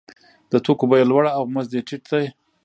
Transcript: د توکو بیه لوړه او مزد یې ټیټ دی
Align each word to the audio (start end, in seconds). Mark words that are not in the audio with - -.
د 0.51 0.53
توکو 0.65 0.85
بیه 0.89 1.05
لوړه 1.11 1.31
او 1.37 1.43
مزد 1.53 1.71
یې 1.77 1.81
ټیټ 1.87 2.03
دی 2.11 2.25